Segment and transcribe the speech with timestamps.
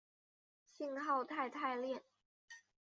[0.65, 2.01] 信号肽肽链。